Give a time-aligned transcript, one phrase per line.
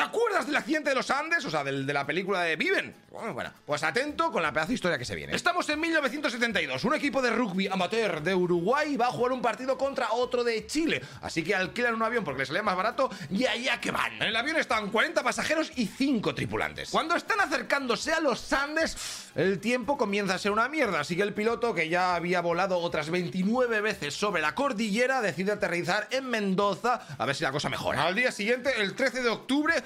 [0.00, 1.44] ¿Te acuerdas del accidente de los Andes?
[1.44, 2.96] O sea, del, de la película de Viven.
[3.10, 5.36] Bueno, bueno, pues atento con la pedazo de historia que se viene.
[5.36, 6.84] Estamos en 1972.
[6.84, 10.66] Un equipo de rugby amateur de Uruguay va a jugar un partido contra otro de
[10.66, 11.02] Chile.
[11.20, 14.14] Así que alquilan un avión porque les salía más barato y allá que van.
[14.14, 16.88] En el avión están 40 pasajeros y 5 tripulantes.
[16.88, 21.00] Cuando están acercándose a los Andes, el tiempo comienza a ser una mierda.
[21.00, 25.52] Así que el piloto, que ya había volado otras 29 veces sobre la cordillera, decide
[25.52, 28.04] aterrizar en Mendoza a ver si la cosa mejora.
[28.04, 29.74] Al día siguiente, el 13 de octubre,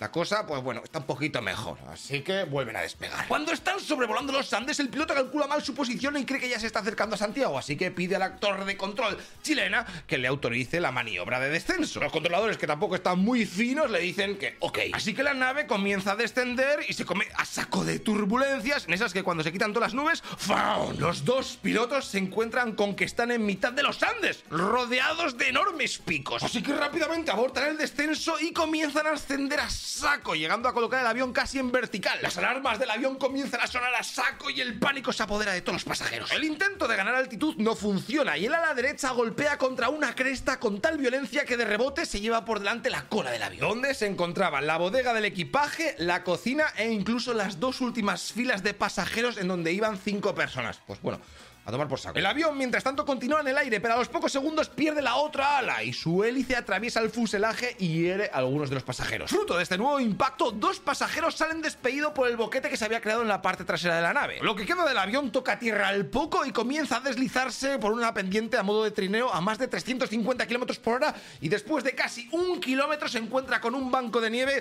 [0.00, 1.76] la cosa, pues bueno, está un poquito mejor.
[1.92, 3.28] Así que vuelven a despegar.
[3.28, 6.58] Cuando están sobrevolando los Andes, el piloto calcula mal su posición y cree que ya
[6.58, 7.58] se está acercando a Santiago.
[7.58, 12.00] Así que pide al actor de control chilena que le autorice la maniobra de descenso.
[12.00, 14.78] Los controladores, que tampoco están muy finos, le dicen que ok.
[14.94, 18.86] Así que la nave comienza a descender y se come a saco de turbulencias.
[18.86, 20.94] En esas que cuando se quitan todas las nubes, ¡fau!
[20.98, 25.48] los dos pilotos se encuentran con que están en mitad de los Andes, rodeados de
[25.48, 26.42] enormes picos.
[26.42, 31.00] Así que rápidamente abortan el descenso y comienzan a ascender a saco, llegando a colocar
[31.00, 32.18] el avión casi en vertical.
[32.22, 35.60] Las alarmas del avión comienzan a sonar a saco y el pánico se apodera de
[35.60, 36.30] todos los pasajeros.
[36.30, 40.60] El intento de ganar altitud no funciona y el ala derecha golpea contra una cresta
[40.60, 43.94] con tal violencia que de rebote se lleva por delante la cola del avión, donde
[43.94, 48.74] se encontraba la bodega del equipaje, la cocina e incluso las dos últimas filas de
[48.74, 50.80] pasajeros en donde iban cinco personas.
[50.86, 51.20] Pues bueno,
[51.64, 52.18] a tomar por saco.
[52.18, 55.16] El avión, mientras tanto, continúa en el aire, pero a los pocos segundos pierde la
[55.16, 59.30] otra ala y su hélice atraviesa el fuselaje y hiere a algunos de los pasajeros.
[59.30, 63.00] Fruto de este nuevo impacto, dos pasajeros salen despedidos por el boquete que se había
[63.00, 64.38] creado en la parte trasera de la nave.
[64.42, 68.14] Lo que queda del avión toca tierra al poco y comienza a deslizarse por una
[68.14, 71.94] pendiente a modo de trineo a más de 350 kilómetros por hora y después de
[71.94, 74.60] casi un kilómetro se encuentra con un banco de nieve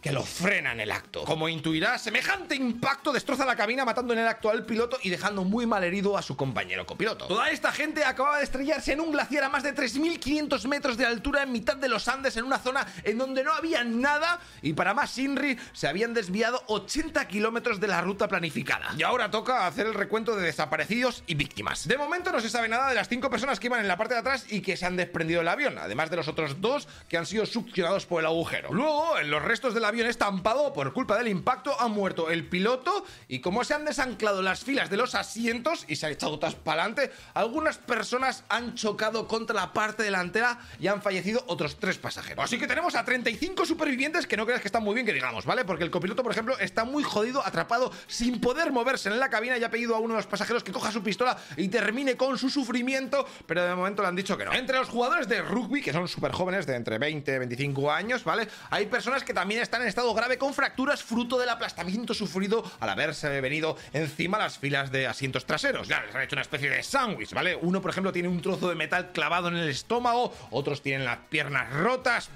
[0.00, 1.24] que lo frena en el acto.
[1.24, 5.44] Como intuirá, semejante impacto destroza la cabina matando en el acto al piloto y dejando
[5.44, 7.28] muy mal herido a su compañero copiloto.
[7.28, 11.06] Toda esta gente acababa de estrellarse en un glaciar a más de 3.500 metros de
[11.06, 14.72] altura en mitad de los Andes en una zona en donde no había nada y
[14.72, 18.92] para más Inri se habían desviado 80 kilómetros de la ruta planificada.
[18.98, 21.86] Y ahora toca hacer el recuento de desaparecidos y víctimas.
[21.86, 24.14] De momento no se sabe nada de las cinco personas que iban en la parte
[24.14, 27.18] de atrás y que se han desprendido del avión, además de los otros dos que
[27.18, 28.72] han sido succionados por el agujero.
[28.72, 33.04] Luego, en los restos del avión estampado por culpa del impacto, ha muerto el piloto
[33.28, 36.82] y como se han desanclado las filas de los asientos y se ha todas para
[36.82, 42.44] adelante, algunas personas han chocado contra la parte delantera y han fallecido otros tres pasajeros.
[42.44, 45.44] Así que tenemos a 35 supervivientes que no creas que están muy bien que digamos,
[45.44, 45.64] ¿vale?
[45.64, 49.58] Porque el copiloto, por ejemplo, está muy jodido, atrapado, sin poder moverse en la cabina
[49.58, 52.38] y ha pedido a uno de los pasajeros que coja su pistola y termine con
[52.38, 54.52] su sufrimiento, pero de momento le han dicho que no.
[54.52, 58.24] Entre los jugadores de rugby, que son súper jóvenes, de entre 20 y 25 años,
[58.24, 58.48] ¿vale?
[58.70, 62.88] Hay personas que también están en estado grave con fracturas fruto del aplastamiento sufrido al
[62.88, 65.88] haberse venido encima las filas de asientos traseros.
[65.88, 67.56] Ya les han hecho una especie de sándwich, ¿vale?
[67.56, 71.18] Uno, por ejemplo, tiene un trozo de metal clavado en el estómago, otros tienen las
[71.30, 72.28] piernas rotas.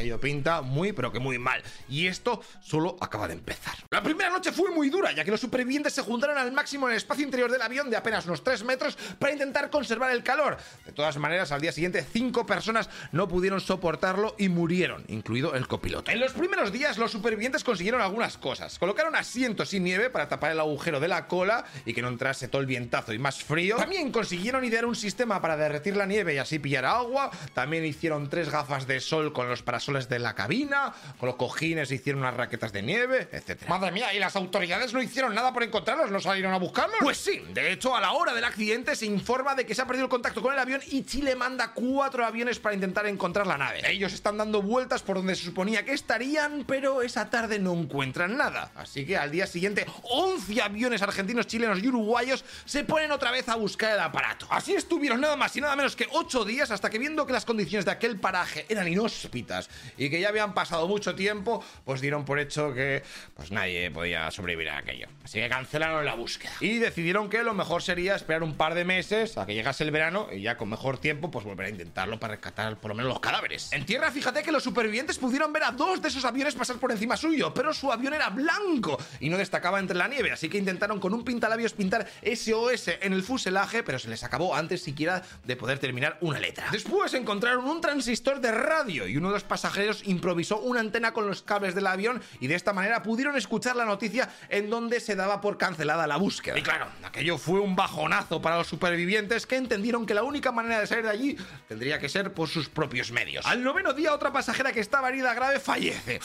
[0.00, 1.62] Aquello pinta muy, pero que muy mal.
[1.86, 3.74] Y esto solo acaba de empezar.
[3.90, 6.92] La primera noche fue muy dura, ya que los supervivientes se juntaron al máximo en
[6.92, 10.56] el espacio interior del avión de apenas unos 3 metros para intentar conservar el calor.
[10.86, 15.68] De todas maneras, al día siguiente, 5 personas no pudieron soportarlo y murieron, incluido el
[15.68, 16.10] copiloto.
[16.10, 18.78] En los primeros días, los supervivientes consiguieron algunas cosas.
[18.78, 22.48] Colocaron asientos sin nieve para tapar el agujero de la cola y que no entrase
[22.48, 23.76] todo el vientazo y más frío.
[23.76, 27.30] También consiguieron idear un sistema para derretir la nieve y así pillar agua.
[27.52, 31.90] También hicieron tres gafas de sol con los parasoles de la cabina, con los cojines
[31.90, 33.68] hicieron unas raquetas de nieve, etc.
[33.68, 36.10] Madre mía, ¿y las autoridades no hicieron nada por encontrarlos?
[36.10, 36.98] ¿No salieron a buscarlos?
[37.00, 39.86] Pues sí, de hecho, a la hora del accidente se informa de que se ha
[39.86, 43.58] perdido el contacto con el avión y Chile manda cuatro aviones para intentar encontrar la
[43.58, 43.82] nave.
[43.90, 48.36] Ellos están dando vueltas por donde se suponía que estarían, pero esa tarde no encuentran
[48.36, 48.70] nada.
[48.74, 53.48] Así que al día siguiente, 11 aviones argentinos, chilenos y uruguayos se ponen otra vez
[53.48, 54.46] a buscar el aparato.
[54.50, 57.44] Así estuvieron nada más y nada menos que 8 días hasta que viendo que las
[57.44, 62.24] condiciones de aquel paraje eran inhóspitas y que ya habían pasado mucho tiempo, pues dieron
[62.24, 63.02] por hecho que
[63.34, 65.08] pues nadie podía sobrevivir a aquello.
[65.24, 66.52] Así que cancelaron la búsqueda.
[66.60, 69.90] Y decidieron que lo mejor sería esperar un par de meses a que llegase el
[69.90, 73.10] verano y ya con mejor tiempo pues volver a intentarlo para rescatar por lo menos
[73.10, 73.72] los cadáveres.
[73.72, 76.92] En tierra, fíjate que los supervivientes pudieron ver a dos de esos aviones pasar por
[76.92, 80.58] encima suyo, pero su avión era blanco y no destacaba entre la nieve, así que
[80.58, 85.22] intentaron con un pintalabios pintar SOS en el fuselaje, pero se les acabó antes siquiera
[85.44, 86.68] de poder terminar una letra.
[86.72, 89.59] Después encontraron un transistor de radio y uno de los pasajeros
[90.04, 93.84] improvisó una antena con los cables del avión y de esta manera pudieron escuchar la
[93.84, 96.58] noticia en donde se daba por cancelada la búsqueda.
[96.58, 100.80] Y claro, aquello fue un bajonazo para los supervivientes que entendieron que la única manera
[100.80, 101.36] de salir de allí
[101.68, 103.46] tendría que ser por sus propios medios.
[103.46, 106.20] Al noveno día otra pasajera que estaba herida grave fallece.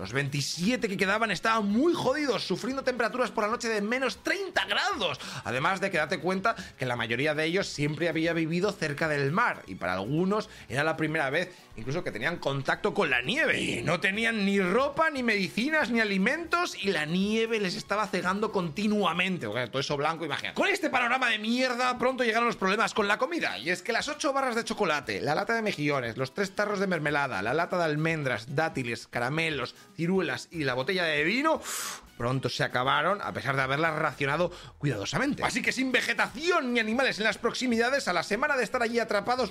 [0.00, 4.64] Los 27 que quedaban estaban muy jodidos, sufriendo temperaturas por la noche de menos 30
[4.64, 5.20] grados.
[5.44, 9.30] Además de que date cuenta que la mayoría de ellos siempre había vivido cerca del
[9.30, 13.60] mar y para algunos era la primera vez incluso que tenían contacto con la nieve.
[13.60, 18.52] Y no tenían ni ropa, ni medicinas, ni alimentos y la nieve les estaba cegando
[18.52, 19.46] continuamente.
[19.46, 20.54] O sea, todo eso blanco, imagínate.
[20.54, 23.58] Con este panorama de mierda, pronto llegaron los problemas con la comida.
[23.58, 26.80] Y es que las 8 barras de chocolate, la lata de mejillones, los tres tarros
[26.80, 31.60] de mermelada, la lata de almendras, dátiles, caramelos, ciruelas y la botella de vino
[32.20, 35.42] pronto se acabaron a pesar de haberlas racionado cuidadosamente.
[35.42, 38.98] Así que sin vegetación ni animales en las proximidades, a la semana de estar allí
[38.98, 39.50] atrapados,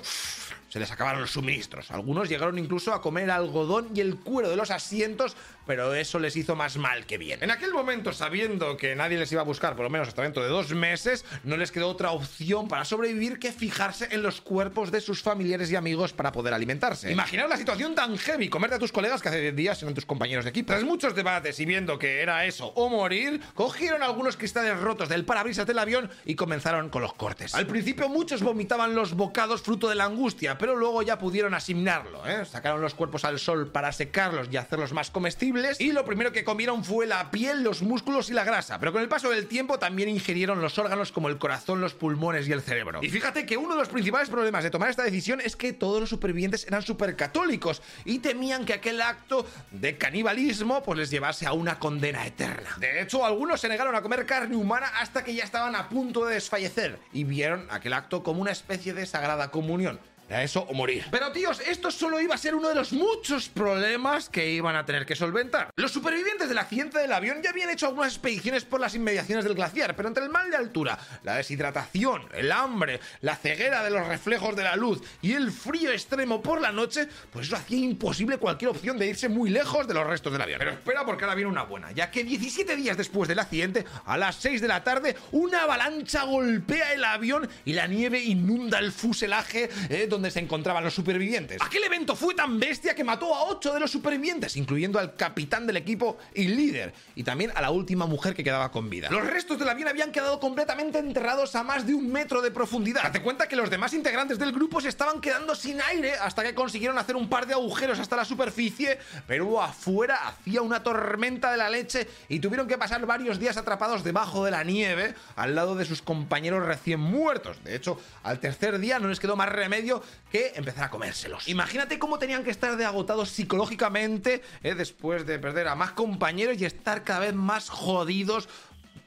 [0.70, 1.90] se les acabaron los suministros.
[1.90, 5.36] Algunos llegaron incluso a comer algodón y el cuero de los asientos,
[5.66, 7.42] pero eso les hizo más mal que bien.
[7.42, 10.44] En aquel momento, sabiendo que nadie les iba a buscar, por lo menos hasta dentro
[10.44, 14.92] de dos meses, no les quedó otra opción para sobrevivir que fijarse en los cuerpos
[14.92, 17.12] de sus familiares y amigos para poder alimentarse.
[17.12, 20.06] Imaginaos la situación tan heavy, comerte a tus colegas que hace 10 días eran tus
[20.06, 20.68] compañeros de equipo.
[20.68, 25.26] Tras muchos debates y viendo que era eso o morir, cogieron algunos cristales rotos del
[25.26, 27.56] parabrisas del avión y comenzaron con los cortes.
[27.56, 32.28] Al principio muchos vomitaban los bocados fruto de la angustia, pero luego ya pudieron asimilarlo.
[32.28, 32.46] ¿eh?
[32.46, 36.44] Sacaron los cuerpos al sol para secarlos y hacerlos más comestibles y lo primero que
[36.44, 38.80] comieron fue la piel, los músculos y la grasa.
[38.80, 42.48] Pero con el paso del tiempo también ingirieron los órganos como el corazón, los pulmones
[42.48, 43.00] y el cerebro.
[43.02, 46.02] Y fíjate que uno de los principales problemas de tomar esta decisión es que todos
[46.02, 51.46] los supervivientes eran súper católicos y temían que aquel acto de canibalismo pues les llevase
[51.46, 52.49] a una condena eterna.
[52.78, 56.26] De hecho, algunos se negaron a comer carne humana hasta que ya estaban a punto
[56.26, 60.00] de desfallecer y vieron aquel acto como una especie de sagrada comunión.
[60.30, 61.06] A eso o morir.
[61.10, 64.86] Pero tíos, esto solo iba a ser uno de los muchos problemas que iban a
[64.86, 65.72] tener que solventar.
[65.76, 69.56] Los supervivientes del accidente del avión ya habían hecho algunas expediciones por las inmediaciones del
[69.56, 74.08] glaciar, pero entre el mal de altura, la deshidratación, el hambre, la ceguera de los
[74.08, 78.38] reflejos de la luz y el frío extremo por la noche, pues eso hacía imposible
[78.38, 80.60] cualquier opción de irse muy lejos de los restos del avión.
[80.60, 84.18] Pero espera porque ahora viene una buena, ya que 17 días después del accidente, a
[84.18, 88.92] las 6 de la tarde, una avalancha golpea el avión y la nieve inunda el
[88.92, 91.62] fuselaje eh, donde se encontraban los supervivientes.
[91.62, 95.66] Aquel evento fue tan bestia que mató a 8 de los supervivientes, incluyendo al capitán
[95.66, 99.10] del equipo y líder, y también a la última mujer que quedaba con vida.
[99.10, 103.04] Los restos del avión habían quedado completamente enterrados a más de un metro de profundidad.
[103.04, 106.54] Date cuenta que los demás integrantes del grupo se estaban quedando sin aire hasta que
[106.54, 111.58] consiguieron hacer un par de agujeros hasta la superficie, pero afuera hacía una tormenta de
[111.58, 115.76] la leche y tuvieron que pasar varios días atrapados debajo de la nieve al lado
[115.76, 117.64] de sus compañeros recién muertos.
[117.64, 120.02] De hecho, al tercer día no les quedó más remedio
[120.32, 121.48] que empezar a comérselos.
[121.48, 126.62] Imagínate cómo tenían que estar de agotados psicológicamente eh, después de perder a más compañeros
[126.62, 128.48] y estar cada vez más jodidos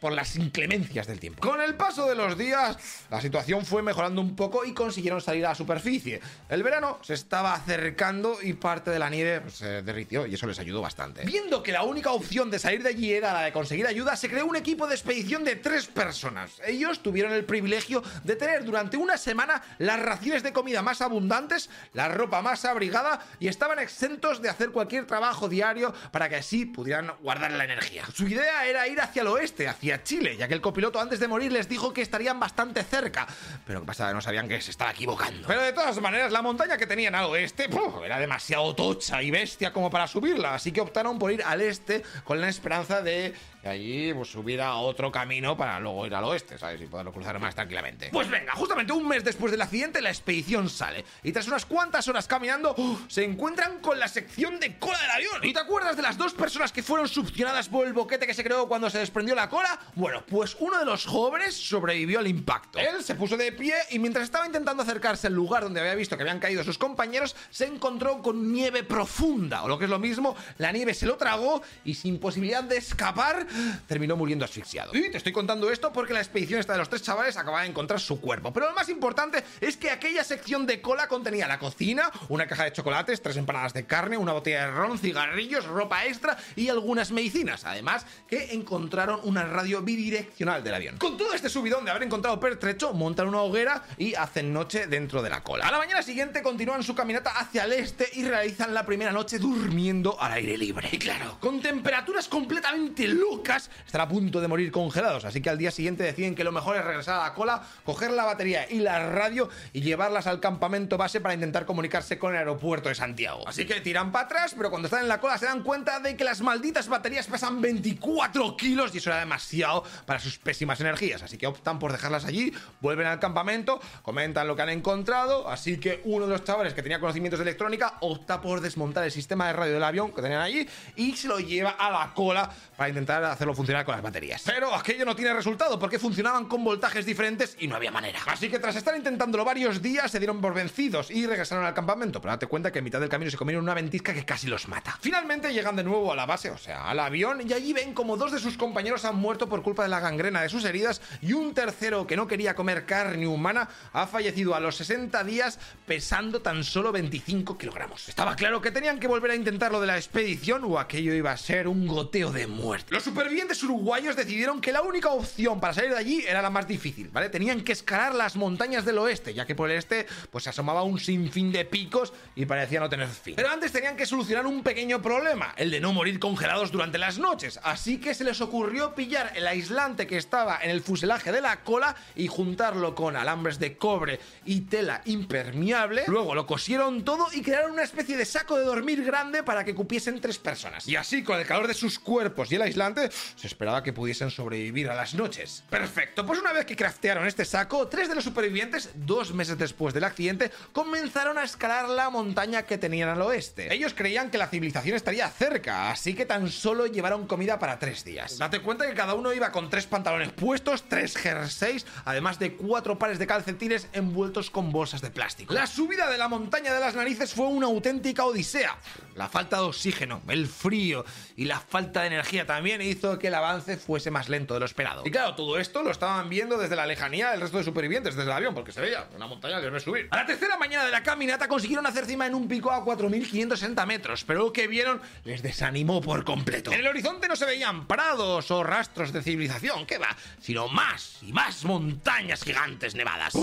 [0.03, 1.41] por las inclemencias del tiempo.
[1.49, 2.77] Con el paso de los días,
[3.09, 6.21] la situación fue mejorando un poco y consiguieron salir a la superficie.
[6.49, 10.49] El verano se estaba acercando y parte de la nieve pues, se derritió y eso
[10.49, 11.25] les ayudó bastante.
[11.25, 14.29] Viendo que la única opción de salir de allí era la de conseguir ayuda, se
[14.29, 16.61] creó un equipo de expedición de tres personas.
[16.67, 21.71] Ellos tuvieron el privilegio de tener durante una semana las raciones de comida más abundantes,
[21.93, 26.67] la ropa más abrigada y estaban exentos de hacer cualquier trabajo diario para que así
[26.67, 28.05] pudieran guardar la energía.
[28.13, 31.29] Su idea era ir hacia el oeste, hacia Chile, ya que el copiloto antes de
[31.29, 33.27] morir les dijo que estarían bastante cerca.
[33.67, 35.47] Pero que no sabían que se estaba equivocando.
[35.47, 37.69] Pero de todas maneras, la montaña que tenían al oeste
[38.05, 42.03] era demasiado tocha y bestia como para subirla, así que optaron por ir al este
[42.25, 46.25] con la esperanza de y allí pues subir a otro camino para luego ir al
[46.25, 46.81] oeste, ¿sabes?
[46.81, 48.11] Y poderlo cruzar más tranquilamente.
[48.13, 52.07] Pues venga, justamente un mes después del accidente la expedición sale y tras unas cuantas
[52.09, 52.99] horas caminando ¡oh!
[53.09, 55.41] se encuentran con la sección de cola del avión.
[55.43, 58.45] ¿Y te acuerdas de las dos personas que fueron succionadas por el boquete que se
[58.45, 59.79] creó cuando se desprendió la cola?
[59.95, 62.79] Bueno, pues uno de los jóvenes sobrevivió al impacto.
[62.79, 66.17] Él se puso de pie y mientras estaba intentando acercarse al lugar donde había visto
[66.17, 69.99] que habían caído sus compañeros, se encontró con nieve profunda, o lo que es lo
[69.99, 73.47] mismo, la nieve se lo tragó y sin posibilidad de escapar,
[73.87, 74.95] terminó muriendo asfixiado.
[74.95, 77.69] Y te estoy contando esto porque la expedición esta de los tres chavales acababa de
[77.69, 78.53] encontrar su cuerpo.
[78.53, 82.65] Pero lo más importante es que aquella sección de cola contenía la cocina, una caja
[82.65, 87.11] de chocolates, tres empanadas de carne, una botella de ron, cigarrillos, ropa extra y algunas
[87.11, 87.65] medicinas.
[87.65, 90.99] Además, que encontraron una radio bidireccional del avión.
[90.99, 95.23] Con todo este subidón de haber encontrado pertrecho, montan una hoguera y hacen noche dentro
[95.23, 95.67] de la cola.
[95.67, 99.39] A la mañana siguiente continúan su caminata hacia el este y realizan la primera noche
[99.39, 100.89] durmiendo al aire libre.
[100.93, 105.25] Y claro, con temperaturas completamente locas, están a punto de morir congelados.
[105.25, 108.11] Así que al día siguiente deciden que lo mejor es regresar a la cola, coger
[108.13, 112.39] la batería y la radio y llevarlas al campamento base para intentar comunicarse con el
[112.39, 113.47] aeropuerto de Santiago.
[113.47, 116.17] Así que tiran para atrás, pero cuando están en la cola se dan cuenta de
[116.17, 121.23] que las malditas baterías pesan 24 kilos y eso era demasiado para sus pésimas energías,
[121.23, 125.79] así que optan por dejarlas allí, vuelven al campamento, comentan lo que han encontrado, así
[125.79, 129.47] que uno de los chavales que tenía conocimientos de electrónica opta por desmontar el sistema
[129.47, 132.89] de radio del avión que tenían allí y se lo lleva a la cola para
[132.89, 134.43] intentar hacerlo funcionar con las baterías.
[134.45, 138.21] Pero aquello no tiene resultado porque funcionaban con voltajes diferentes y no había manera.
[138.27, 142.21] Así que tras estar intentándolo varios días se dieron por vencidos y regresaron al campamento,
[142.21, 144.69] pero date cuenta que en mitad del camino se comieron una ventisca que casi los
[144.69, 144.99] mata.
[145.01, 148.17] Finalmente llegan de nuevo a la base, o sea, al avión, y allí ven como
[148.17, 151.33] dos de sus compañeros han muerto por culpa de la gangrena de sus heridas y
[151.33, 156.43] un tercero que no quería comer carne humana ha fallecido a los 60 días pesando
[156.43, 158.09] tan solo 25 kilogramos.
[158.09, 161.33] Estaba claro que tenían que volver a intentar lo de la expedición o aquello iba
[161.33, 162.95] a ser un goteo de muerte.
[163.23, 167.09] Supervivientes uruguayos decidieron que la única opción para salir de allí era la más difícil,
[167.09, 167.29] ¿vale?
[167.29, 170.83] Tenían que escalar las montañas del oeste, ya que por el este pues se asomaba
[170.83, 173.35] un sinfín de picos y parecía no tener fin.
[173.37, 177.19] Pero antes tenían que solucionar un pequeño problema, el de no morir congelados durante las
[177.19, 181.43] noches, así que se les ocurrió pillar el aislante que estaba en el fuselaje de
[181.43, 187.29] la cola y juntarlo con alambres de cobre y tela impermeable, luego lo cosieron todo
[187.33, 190.89] y crearon una especie de saco de dormir grande para que cupiesen tres personas.
[190.89, 194.31] Y así, con el calor de sus cuerpos y el aislante, se esperaba que pudiesen
[194.31, 195.65] sobrevivir a las noches.
[195.71, 199.95] Perfecto, pues una vez que craftearon este saco, tres de los supervivientes, dos meses después
[199.95, 203.73] del accidente, comenzaron a escalar la montaña que tenían al oeste.
[203.73, 208.05] Ellos creían que la civilización estaría cerca, así que tan solo llevaron comida para tres
[208.05, 208.39] días.
[208.39, 212.99] Date cuenta que cada uno iba con tres pantalones puestos, tres jerseys, además de cuatro
[212.99, 215.55] pares de calcetines envueltos con bolsas de plástico.
[215.55, 218.77] La subida de la montaña de las narices fue una auténtica odisea.
[219.15, 221.05] La falta de oxígeno, el frío
[221.37, 224.67] y la falta de energía también hizo que el avance fuese más lento de lo
[224.67, 225.03] esperado.
[225.05, 228.31] Y claro, todo esto lo estaban viendo desde la lejanía el resto de supervivientes, desde
[228.31, 230.09] el avión, porque se veía una montaña que no es subir.
[230.11, 233.87] A la tercera mañana de la caminata consiguieron hacer cima en un pico a 4.560
[233.87, 236.73] metros, pero lo que vieron les desanimó por completo.
[236.73, 240.17] En el horizonte no se veían prados o rastros de civilización, ¿qué va?
[240.41, 243.35] Sino más y más montañas gigantes nevadas.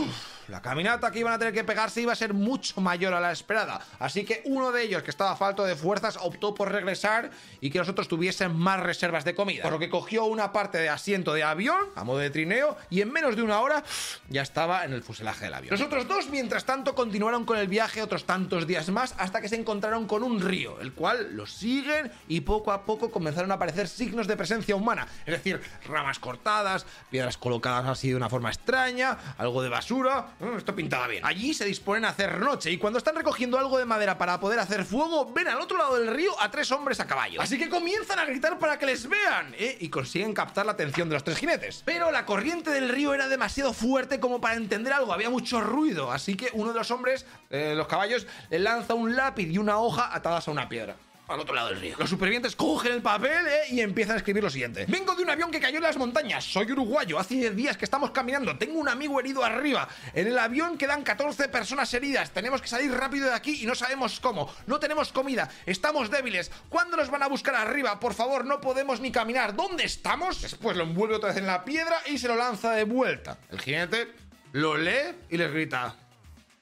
[0.48, 3.32] La caminata que iban a tener que pegarse iba a ser mucho mayor a la
[3.32, 7.70] esperada, así que uno de ellos, que estaba falto de fuerzas, optó por regresar y
[7.70, 10.90] que los otros tuviesen más reservas de comida, por lo que cogió una parte de
[10.90, 13.84] asiento de avión, a modo de trineo, y en menos de una hora
[14.30, 15.72] ya estaba en el fuselaje del avión.
[15.72, 19.50] Los otros dos, mientras tanto, continuaron con el viaje otros tantos días más hasta que
[19.50, 23.56] se encontraron con un río, el cual los siguen y poco a poco comenzaron a
[23.56, 28.50] aparecer signos de presencia humana, es decir, ramas cortadas, piedras colocadas así de una forma
[28.50, 31.26] extraña, algo de basura, esto pintaba bien.
[31.26, 34.60] Allí se disponen a hacer noche y cuando están recogiendo algo de madera para poder
[34.60, 37.42] hacer fuego, ven al otro lado del río a tres hombres a caballo.
[37.42, 39.78] Así que comienzan a gritar para que les vean ¿eh?
[39.80, 41.84] y consiguen captar la atención de los tres jinetes.
[41.86, 46.12] Pero la corriente del río era demasiado fuerte como para entender algo, había mucho ruido,
[46.12, 49.80] así que uno de los hombres, eh, los caballos, le lanza un lápiz y una
[49.80, 50.96] hoja atadas a una piedra
[51.30, 51.96] al otro lado del río.
[51.98, 53.62] Los supervivientes cogen el papel ¿eh?
[53.70, 54.86] y empiezan a escribir lo siguiente.
[54.88, 56.44] Vengo de un avión que cayó en las montañas.
[56.44, 57.20] Soy uruguayo.
[57.20, 58.58] Hace 10 días que estamos caminando.
[58.58, 59.88] Tengo un amigo herido arriba.
[60.14, 62.32] En el avión quedan 14 personas heridas.
[62.32, 64.54] Tenemos que salir rápido de aquí y no sabemos cómo.
[64.66, 65.50] No tenemos comida.
[65.66, 66.52] Estamos débiles.
[66.70, 68.00] ¿Cuándo nos van a buscar arriba?
[68.00, 69.56] Por favor, no podemos ni caminar.
[69.56, 70.42] ¿Dónde estamos?
[70.42, 73.38] Después lo envuelve otra vez en la piedra y se lo lanza de vuelta.
[73.52, 74.14] El jinete
[74.54, 75.96] lo lee y les grita.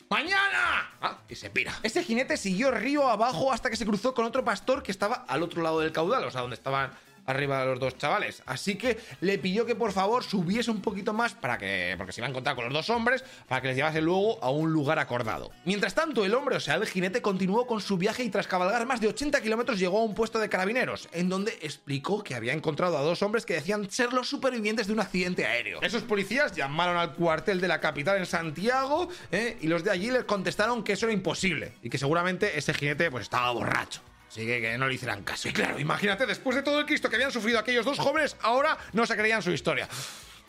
[0.10, 0.90] ¡Mañana!
[1.02, 1.74] Ah, y se pira.
[1.84, 5.44] Este jinete siguió río abajo hasta que se cruzó con otro pastor que estaba al
[5.44, 6.92] otro lado del caudal, o sea, donde estaban
[7.28, 8.42] arriba de los dos chavales.
[8.46, 11.94] Así que le pidió que por favor subiese un poquito más para que.
[11.98, 14.50] Porque se iba a encontrar con los dos hombres, para que les llevase luego a
[14.50, 15.52] un lugar acordado.
[15.66, 18.86] Mientras tanto, el hombre, o sea, el jinete, continuó con su viaje y tras cabalgar
[18.86, 22.54] más de 80 kilómetros llegó a un puesto de carabineros, en donde explicó que había
[22.54, 25.82] encontrado a dos hombres que decían ser los supervivientes de un accidente aéreo.
[25.82, 29.58] Esos policías llamaron al cuartel de la capital en Santiago ¿eh?
[29.62, 33.12] y los de allí les contestaron que eso era imposible y que seguramente ese jinete
[33.12, 34.02] pues estaba borracho.
[34.38, 35.50] Así que, que no le hicieran caso.
[35.50, 38.78] Y claro, imagínate, después de todo el Cristo que habían sufrido aquellos dos jóvenes, ahora
[38.94, 39.90] no se creían su historia.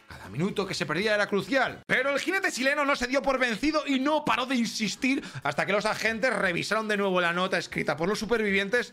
[0.07, 1.81] Cada minuto que se perdía era crucial.
[1.87, 5.65] Pero el jinete chileno no se dio por vencido y no paró de insistir hasta
[5.65, 8.93] que los agentes revisaron de nuevo la nota escrita por los supervivientes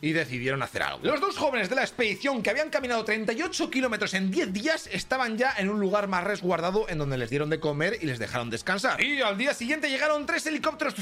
[0.00, 1.04] y decidieron hacer algo.
[1.04, 5.38] Los dos jóvenes de la expedición que habían caminado 38 kilómetros en 10 días estaban
[5.38, 8.50] ya en un lugar más resguardado en donde les dieron de comer y les dejaron
[8.50, 9.00] descansar.
[9.00, 10.94] Y al día siguiente llegaron tres helicópteros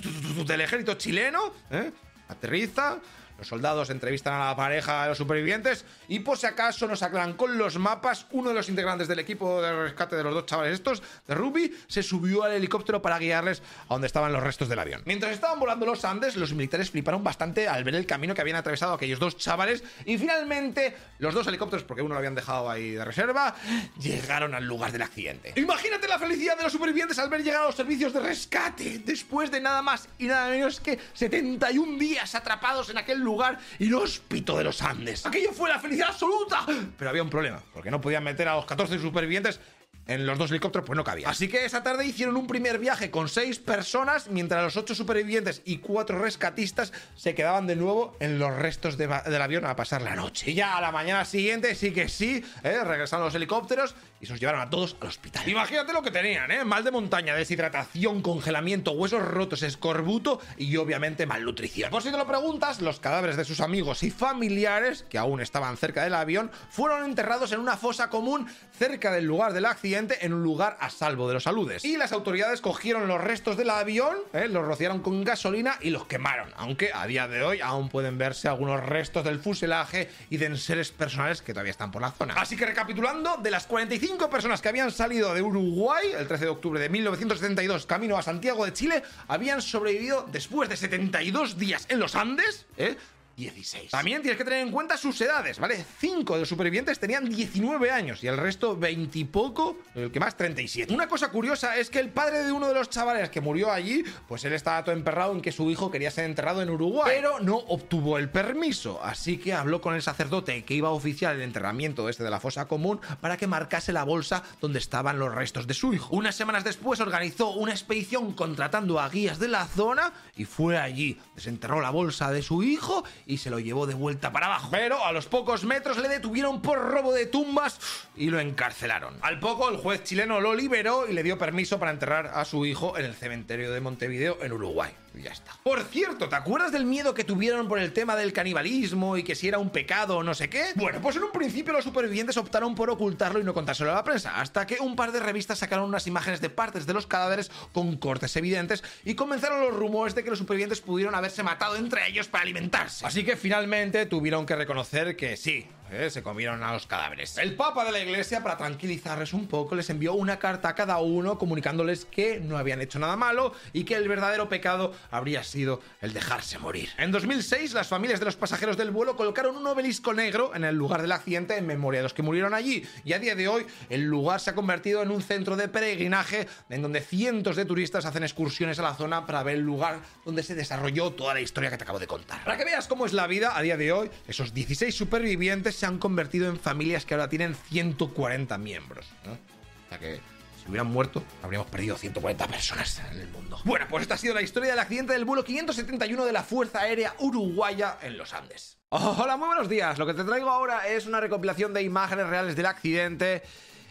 [0.46, 1.90] del ejército chileno, ¿eh?
[2.28, 3.00] Aterriza,
[3.38, 7.34] los soldados entrevistan a la pareja de los supervivientes y por si acaso nos aclaran
[7.34, 10.74] con los mapas, uno de los integrantes del equipo de rescate de los dos chavales
[10.74, 14.80] estos, de Ruby, se subió al helicóptero para guiarles a donde estaban los restos del
[14.80, 15.02] avión.
[15.06, 18.56] Mientras estaban volando los Andes, los militares fliparon bastante al ver el camino que habían
[18.56, 22.90] atravesado aquellos dos chavales y finalmente los dos helicópteros, porque uno lo habían dejado ahí
[22.90, 23.54] de reserva,
[24.00, 25.52] llegaron al lugar del accidente.
[25.56, 29.50] Imagínate la felicidad de los supervivientes al ver llegar a los servicios de rescate después
[29.52, 34.58] de nada más y nada menos que 71 días atrapados en aquel lugar lugar inhóspito
[34.58, 35.24] de los Andes.
[35.26, 36.66] Aquello fue la felicidad absoluta.
[36.96, 39.60] Pero había un problema, porque no podían meter a los 14 supervivientes
[40.08, 41.28] en los dos helicópteros pues no cabía.
[41.28, 45.62] Así que esa tarde hicieron un primer viaje con seis personas, mientras los ocho supervivientes
[45.64, 50.16] y cuatro rescatistas se quedaban de nuevo en los restos del avión a pasar la
[50.16, 50.50] noche.
[50.50, 52.82] Y ya a la mañana siguiente, sí que sí, ¿eh?
[52.84, 55.48] regresaron los helicópteros y se los llevaron a todos al hospital.
[55.48, 56.64] Imagínate lo que tenían, ¿eh?
[56.64, 61.90] Mal de montaña, deshidratación, congelamiento, huesos rotos, escorbuto y obviamente malnutrición.
[61.90, 65.76] Por si te lo preguntas, los cadáveres de sus amigos y familiares, que aún estaban
[65.76, 70.32] cerca del avión, fueron enterrados en una fosa común cerca del lugar del accidente en
[70.32, 71.84] un lugar a salvo de los saludes.
[71.84, 74.48] Y las autoridades cogieron los restos del avión, ¿eh?
[74.48, 76.52] los rociaron con gasolina y los quemaron.
[76.56, 80.90] Aunque a día de hoy aún pueden verse algunos restos del fuselaje y de enseres
[80.90, 82.34] personales que todavía están por la zona.
[82.34, 86.50] Así que recapitulando, de las 45 personas que habían salido de Uruguay el 13 de
[86.50, 92.00] octubre de 1972 camino a Santiago de Chile, habían sobrevivido después de 72 días en
[92.00, 92.96] los Andes, ¿eh?
[93.38, 93.92] 16.
[93.92, 95.84] También tienes que tener en cuenta sus edades, ¿vale?
[95.98, 100.18] Cinco de los supervivientes tenían 19 años y el resto 20 y poco, el que
[100.18, 100.92] más 37.
[100.92, 104.04] Una cosa curiosa es que el padre de uno de los chavales que murió allí,
[104.26, 107.38] pues él estaba todo emperrado en que su hijo quería ser enterrado en Uruguay, pero
[107.38, 111.42] no obtuvo el permiso, así que habló con el sacerdote que iba a oficiar el
[111.42, 115.68] enterramiento este de la fosa común para que marcase la bolsa donde estaban los restos
[115.68, 116.16] de su hijo.
[116.16, 121.20] Unas semanas después organizó una expedición contratando a guías de la zona y fue allí,
[121.36, 124.68] desenterró la bolsa de su hijo y se lo llevó de vuelta para abajo.
[124.72, 127.78] Pero a los pocos metros le detuvieron por robo de tumbas
[128.16, 129.14] y lo encarcelaron.
[129.20, 132.64] Al poco el juez chileno lo liberó y le dio permiso para enterrar a su
[132.66, 134.90] hijo en el cementerio de Montevideo en Uruguay.
[135.14, 135.52] Y ya está.
[135.62, 139.34] Por cierto, ¿te acuerdas del miedo que tuvieron por el tema del canibalismo y que
[139.34, 140.72] si era un pecado o no sé qué?
[140.74, 144.04] Bueno, pues en un principio los supervivientes optaron por ocultarlo y no contárselo a la
[144.04, 147.50] prensa, hasta que un par de revistas sacaron unas imágenes de partes de los cadáveres
[147.72, 152.06] con cortes evidentes y comenzaron los rumores de que los supervivientes pudieron haberse matado entre
[152.08, 153.06] ellos para alimentarse.
[153.06, 156.10] Así que finalmente tuvieron que reconocer que sí, ¿eh?
[156.10, 157.38] se comieron a los cadáveres.
[157.38, 160.98] El Papa de la Iglesia, para tranquilizarles un poco, les envió una carta a cada
[160.98, 165.80] uno comunicándoles que no habían hecho nada malo y que el verdadero pecado habría sido
[166.00, 166.90] el dejarse morir.
[166.98, 170.76] En 2006, las familias de los pasajeros del vuelo colocaron un obelisco negro en el
[170.76, 173.66] lugar del accidente en memoria de los que murieron allí y a día de hoy
[173.88, 178.04] el lugar se ha convertido en un centro de peregrinaje en donde cientos de turistas
[178.04, 181.70] hacen excursiones a la zona para ver el lugar donde se desarrolló toda la historia
[181.70, 182.44] que te acabo de contar.
[182.44, 185.86] Para que veas cómo es la vida a día de hoy, esos 16 supervivientes se
[185.86, 189.06] han convertido en familias que ahora tienen 140 miembros.
[189.22, 190.20] O sea que
[190.60, 193.60] si hubieran muerto, habríamos perdido 140 personas en el mundo.
[193.64, 196.80] Bueno, pues esta ha sido la historia del accidente del vuelo 571 de la Fuerza
[196.80, 198.76] Aérea Uruguaya en los Andes.
[198.88, 199.98] hola, muy buenos días.
[199.98, 203.42] Lo que te traigo ahora es una recopilación de imágenes reales del accidente.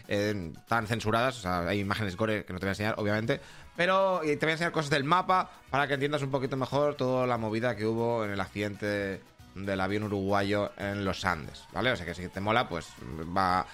[0.10, 3.40] Eh, están censuradas, o sea, hay imágenes gore que no te voy a enseñar, obviamente,
[3.78, 7.28] pero te voy a enseñar cosas del mapa para que entiendas un poquito mejor toda
[7.28, 9.22] la movida que hubo en el accidente
[9.66, 11.92] del avión uruguayo en los Andes, ¿vale?
[11.92, 12.88] O sea que si te mola, pues
[13.36, 13.66] va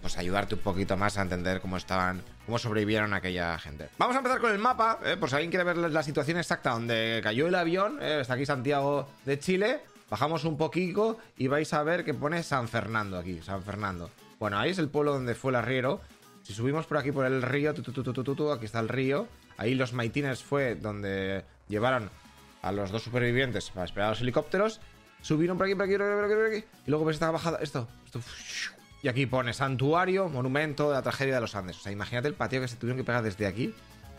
[0.00, 3.88] pues ayudarte un poquito más a entender cómo estaban, cómo sobrevivieron aquella gente.
[3.98, 5.16] Vamos a empezar con el mapa, ¿eh?
[5.16, 8.20] por si alguien quiere ver la situación exacta donde cayó el avión, ¿eh?
[8.20, 12.68] está aquí Santiago de Chile, bajamos un poquito y vais a ver que pone San
[12.68, 14.10] Fernando aquí, San Fernando.
[14.38, 16.00] Bueno, ahí es el pueblo donde fue el arriero.
[16.42, 19.26] Si subimos por aquí por el río, aquí está el río.
[19.56, 22.10] Ahí los maitines fue donde llevaron
[22.62, 24.80] a los dos supervivientes para esperar a los helicópteros
[25.20, 27.88] subieron por aquí, por aquí, por aquí, por aquí, y luego ves esta bajada, esto,
[29.02, 31.76] y aquí pone santuario, monumento de la tragedia de los Andes.
[31.76, 33.74] O sea, imagínate el patio que se tuvieron que pegar desde aquí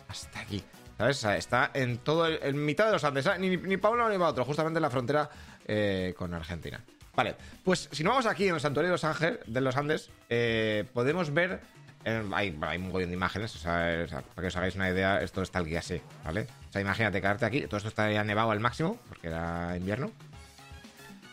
[0.08, 0.64] hasta aquí.
[0.98, 1.18] ¿Sabes?
[1.18, 4.10] O sea, está en todo, el, en mitad de los Andes, Ni, ni para uno
[4.10, 5.30] ni para otro, justamente en la frontera
[5.66, 6.82] eh, con Argentina.
[7.16, 10.86] Vale, pues si no vamos aquí en el santuario de los, de los Andes, eh,
[10.94, 11.62] podemos ver
[12.06, 15.42] hay, hay, un montón de imágenes, o sea, para que os hagáis una idea, esto
[15.42, 16.48] está el guía así, ¿vale?
[16.70, 20.12] O sea, imagínate quedarte aquí, todo esto estaría nevado al máximo, porque era invierno.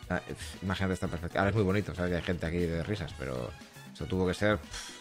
[0.08, 0.20] Ah,
[0.62, 1.38] imagínate esta perfecta.
[1.38, 2.14] Ahora es muy bonito, ¿sabes?
[2.14, 3.50] hay gente aquí de risas, pero
[3.92, 4.58] eso tuvo que ser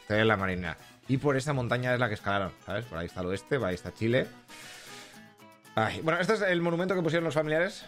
[0.07, 0.77] tener la marina.
[1.07, 2.85] Y por esa montaña es la que escalaron, ¿sabes?
[2.85, 4.27] Por ahí está el oeste, por ahí está Chile.
[6.03, 7.85] bueno, este es el monumento que pusieron los familiares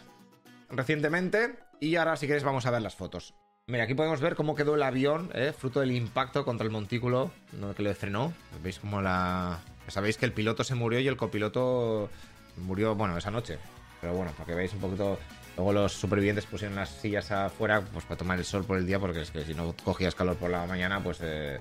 [0.69, 1.55] recientemente.
[1.79, 3.33] Y ahora, si queréis, vamos a ver las fotos.
[3.67, 5.53] Mira, aquí podemos ver cómo quedó el avión, ¿eh?
[5.57, 7.31] fruto del impacto contra el montículo
[7.75, 8.33] que le frenó.
[8.63, 9.59] Veis como la.
[9.87, 12.09] Sabéis que el piloto se murió y el copiloto
[12.57, 13.57] murió, bueno, esa noche.
[13.99, 15.19] Pero bueno, para que veáis un poquito
[15.57, 18.99] Luego los supervivientes pusieron las sillas afuera pues para tomar el sol por el día,
[18.99, 21.57] porque es que si no cogías calor por la mañana, pues eh,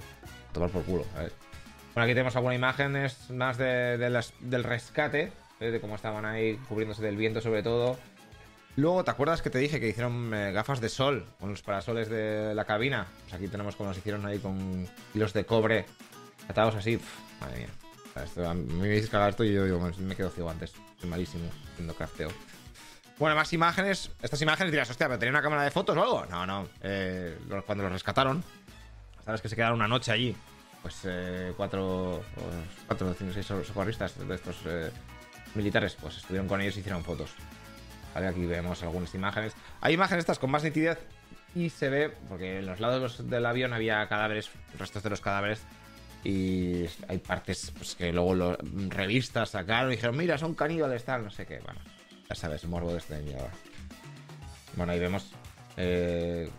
[0.52, 1.06] tomar por culo.
[1.14, 3.96] Bueno, aquí tenemos algunas imágenes más de,
[4.40, 5.70] del rescate, ¿eh?
[5.70, 7.96] de cómo estaban ahí cubriéndose del viento sobre todo.
[8.76, 12.10] Luego, ¿te acuerdas que te dije que hicieron eh, gafas de sol con los parasoles
[12.10, 13.06] de la cabina?
[13.22, 15.86] Pues aquí tenemos como los hicieron ahí con hilos de cobre
[16.48, 17.00] atados así.
[17.40, 18.50] madre mía.
[18.50, 20.74] a mí me dices cagar esto y yo digo, me quedo ciego antes.
[21.00, 22.28] Soy malísimo haciendo crafteo.
[23.18, 24.10] Bueno, más imágenes.
[24.20, 26.26] Estas imágenes dirás, hostia, pero tenía una cámara de fotos o algo.
[26.26, 26.68] No, no.
[26.82, 28.44] Eh, cuando los rescataron,
[29.24, 30.36] sabes que se quedaron una noche allí.
[30.82, 32.22] Pues eh, cuatro,
[32.86, 34.90] cuatro, cinco, seis socorristas de estos eh,
[35.54, 37.30] militares, pues estuvieron con ellos y hicieron fotos.
[38.14, 39.54] Vale, aquí vemos algunas imágenes.
[39.80, 40.98] Hay imágenes estas con más nitidez
[41.54, 45.62] y se ve, porque en los lados del avión había cadáveres, restos de los cadáveres.
[46.22, 48.56] Y hay partes pues, que luego los
[48.88, 51.60] revistas sacaron y dijeron, mira, son caníbales, tal, no sé qué.
[51.60, 51.80] Bueno,
[52.28, 53.48] ya sabes, morbo de este miedo.
[54.76, 55.32] Bueno, ahí vemos
[55.76, 56.50] eh,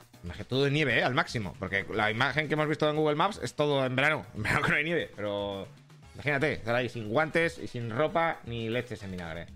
[0.48, 1.04] todo de nieve, ¿eh?
[1.04, 1.54] Al máximo.
[1.60, 4.26] Porque la imagen que hemos visto en Google Maps es todo en verano.
[4.36, 5.12] En verano que no hay nieve.
[5.16, 5.68] Pero
[6.16, 9.48] imagínate, estar ahí sin guantes y sin ropa ni leches en vinagre.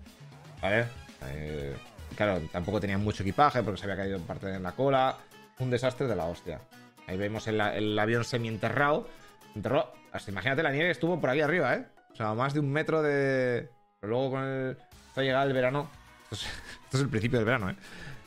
[0.60, 0.86] ¿Vale?
[1.26, 1.76] Eh,
[2.16, 5.18] claro, tampoco tenían mucho equipaje porque se había caído parte en la cola.
[5.58, 6.60] Un desastre de la hostia.
[7.06, 9.08] Ahí vemos el, avión semi-enterrado.
[9.54, 9.92] Enterró.
[10.12, 11.86] Hasta imagínate la nieve estuvo por aquí arriba, ¿eh?
[12.12, 13.68] O sea, más de un metro de.
[14.00, 14.70] Pero luego con el.
[14.70, 15.90] Empezó a llegar el verano.
[16.32, 17.76] Esto es, el principio del verano, ¿eh?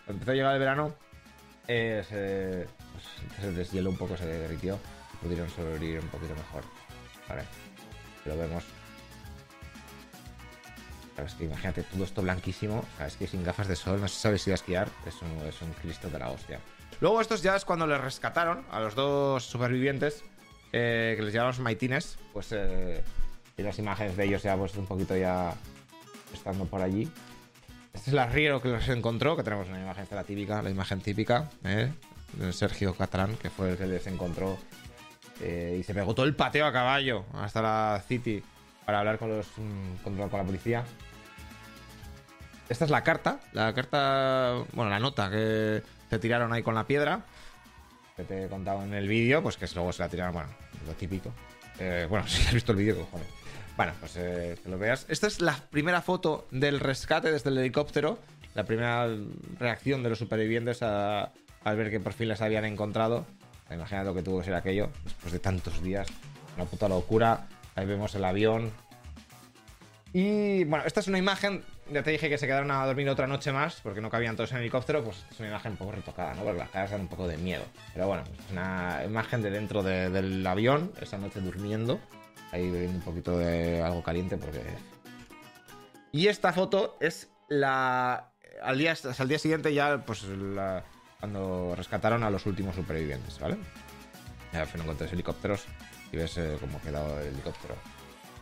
[0.05, 0.95] Cuando empezó a llegar el verano,
[1.67, 2.67] eh, se,
[3.41, 4.79] pues, deshieló un poco, se derritió.
[5.21, 6.63] Pudieron sobrevivir un poquito mejor.
[7.27, 7.43] Vale.
[8.25, 8.63] Lo vemos.
[11.25, 12.79] es que imagínate todo esto blanquísimo.
[12.79, 14.89] O sea, es que sin gafas de sol no se sabe si va a esquiar.
[15.05, 16.59] Es un, es cristo de la hostia.
[17.01, 20.23] Luego estos ya es cuando les rescataron a los dos supervivientes.
[20.71, 22.17] Eh, que les llamaban maitines.
[22.33, 23.03] Pues eh,
[23.57, 25.53] y las imágenes de ellos ya pues un poquito ya
[26.33, 27.09] estando por allí.
[27.95, 30.69] Este es el arriero que los encontró, que tenemos una imagen, esta la típica, la
[30.69, 31.93] imagen típica, ¿eh?
[32.33, 34.57] de Sergio Catrán, que fue el que les encontró.
[35.41, 38.43] Eh, y se pegó todo el pateo a caballo hasta la City
[38.85, 40.83] para hablar con los mm, con, la policía.
[42.67, 46.85] Esta es la carta, la carta, bueno, la nota que se tiraron ahí con la
[46.85, 47.21] piedra,
[48.17, 50.49] que te he contado en el vídeo, pues que luego se la tiraron, bueno,
[50.85, 51.31] lo típico.
[51.79, 53.44] Eh, bueno, si has visto el vídeo, cojones.
[53.77, 55.05] Bueno, pues eh, que lo veas.
[55.09, 58.19] Esta es la primera foto del rescate desde el helicóptero.
[58.53, 59.07] La primera
[59.59, 61.31] reacción de los supervivientes al
[61.63, 63.25] ver que por fin les habían encontrado.
[63.69, 66.07] Imagínate lo que tuvo que ser aquello después de tantos días.
[66.55, 67.47] Una puta locura.
[67.75, 68.71] Ahí vemos el avión.
[70.13, 71.65] Y bueno, esta es una imagen.
[71.91, 74.51] Ya te dije que se quedaron a dormir otra noche más porque no cabían todos
[74.51, 75.03] en el helicóptero.
[75.03, 76.43] Pues es una imagen un poco retocada, ¿no?
[76.43, 77.65] Porque las caras un poco de miedo.
[77.93, 81.99] Pero bueno, es una imagen de dentro del avión, esa noche durmiendo
[82.51, 84.61] ahí bebiendo un poquito de algo caliente porque...
[86.11, 88.31] Y esta foto es la...
[88.63, 90.83] Al día, al día siguiente ya, pues la...
[91.19, 93.57] cuando rescataron a los últimos supervivientes, ¿vale?
[94.53, 95.65] Ya fueron con tres helicópteros
[96.11, 97.75] y ves eh, cómo ha quedado el helicóptero.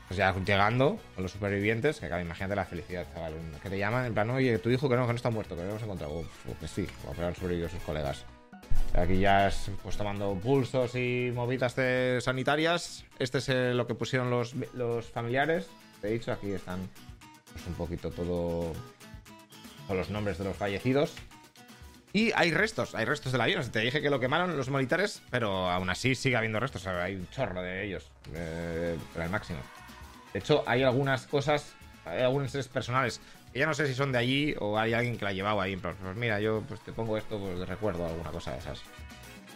[0.07, 3.33] Pues ya llegando a los supervivientes, que claro, imagínate la felicidad, chaval.
[3.63, 5.63] Que te llaman en plan, oye, tu dijo que no, que no está muerto, que
[5.63, 6.19] lo hemos encontrado.
[6.19, 8.25] Uf, que sí, o que han sobrevivido sus colegas.
[8.93, 11.75] Aquí ya es pues tomando pulsos y movidas
[12.23, 13.05] sanitarias.
[13.17, 14.53] Este es eh, lo que pusieron los,
[15.11, 15.67] familiares.
[15.99, 16.89] Te he dicho, aquí están
[17.51, 18.73] pues, un poquito todo
[19.87, 21.15] con los nombres de los fallecidos.
[22.15, 23.67] Y hay restos, hay restos del avión.
[23.71, 26.85] Te dije que lo quemaron los militares, pero aún así sigue habiendo restos.
[26.85, 29.59] hay un chorro de ellos, eh, pero al máximo.
[30.31, 31.73] De hecho, hay algunas cosas,
[32.05, 33.21] hay algunos seres personales
[33.59, 35.75] ya no sé si son de allí o hay alguien que la ha llevado ahí.
[35.75, 38.81] Pues mira, yo pues te pongo esto, pues de recuerdo alguna cosa de esas.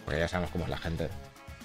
[0.04, 1.08] Porque ya sabemos cómo es la gente.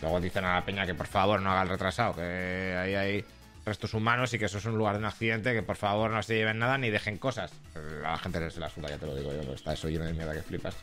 [0.01, 3.25] Luego dicen a la peña que por favor no haga el retrasado, que ahí hay
[3.65, 6.21] restos humanos y que eso es un lugar de un accidente, que por favor no
[6.23, 7.53] se lleven nada ni dejen cosas.
[7.75, 10.13] A la gente se la suda, ya te lo digo yo, está eso lleno de
[10.13, 10.75] mierda que flipas.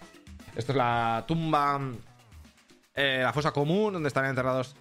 [0.56, 1.80] Esto es la tumba,
[2.94, 4.74] eh, la fosa común, donde están enterrados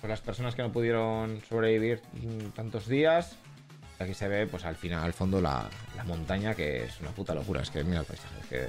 [0.00, 2.00] pues, las personas que no pudieron sobrevivir
[2.54, 3.36] tantos días.
[4.02, 5.68] Aquí se ve, pues al final, al fondo, la,
[6.04, 7.62] montaña, que es una puta locura.
[7.62, 8.68] Es que mira el paisaje, es que.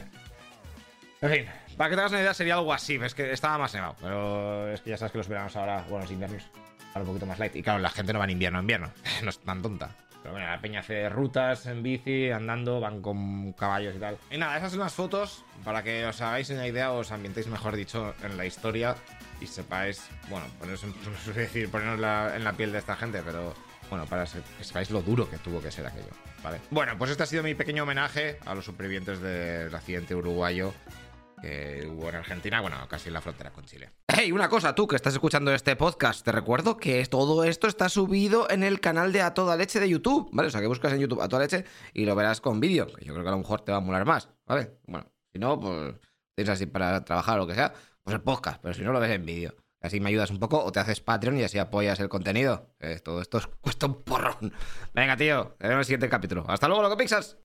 [1.25, 1.45] En fin,
[1.77, 2.99] para que te hagas una idea, sería algo así.
[3.01, 6.01] Es que estaba más nevado, pero es que ya sabes que los veranos ahora, bueno,
[6.01, 6.43] los inviernos,
[6.89, 7.55] ahora un poquito más light.
[7.55, 8.91] Y claro, la gente no va en invierno, en invierno.
[9.23, 9.95] no es tan tonta.
[10.23, 14.17] Pero bueno, la peña hace rutas en bici, andando, van con caballos y tal.
[14.31, 17.75] Y nada, esas son las fotos para que os hagáis una idea, os ambientéis, mejor
[17.75, 18.95] dicho, en la historia
[19.41, 20.93] y sepáis, bueno, poneros, en,
[21.35, 21.95] decir, poneros
[22.35, 23.53] en la piel de esta gente, pero
[23.93, 26.10] bueno, para que sepáis lo duro que tuvo que ser aquello,
[26.43, 26.60] ¿vale?
[26.71, 30.73] Bueno, pues este ha sido mi pequeño homenaje a los supervivientes del accidente uruguayo
[31.39, 33.91] que hubo en Argentina, bueno, casi en la frontera con Chile.
[34.08, 37.88] Hey, una cosa, tú que estás escuchando este podcast, te recuerdo que todo esto está
[37.88, 40.47] subido en el canal de A Toda Leche de YouTube, ¿vale?
[40.47, 43.13] O sea, que buscas en YouTube A Toda Leche y lo verás con vídeo, yo
[43.13, 44.79] creo que a lo mejor te va a molar más, ¿vale?
[44.88, 45.93] Bueno, si no, pues
[46.34, 48.99] tienes así para trabajar o lo que sea, pues el podcast, pero si no lo
[48.99, 49.53] ves en vídeo.
[49.83, 52.69] Así me ayudas un poco o te haces Patreon y así apoyas el contenido.
[53.03, 54.53] todo esto cuesta un porrón.
[54.93, 56.45] Venga, tío, te vemos en el siguiente capítulo.
[56.47, 57.37] Hasta luego, loco Pixas.